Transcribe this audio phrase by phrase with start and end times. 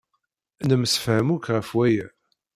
[0.67, 2.07] Nemsefham akk ɣef waya.